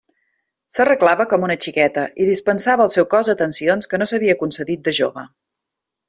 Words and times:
S'arreglava 0.75 1.25
com 1.33 1.43
una 1.47 1.57
xiqueta, 1.65 2.05
i 2.25 2.27
dispensava 2.31 2.85
al 2.89 2.91
seu 2.97 3.07
cos 3.15 3.29
atencions 3.37 3.91
que 3.91 3.99
no 4.03 4.07
s'havia 4.13 4.37
concedit 4.45 4.87
de 4.89 4.95
jove. 5.03 5.27